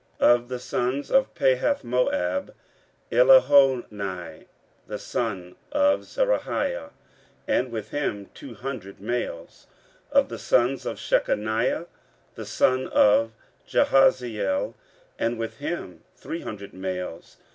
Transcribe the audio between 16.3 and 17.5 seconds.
hundred males.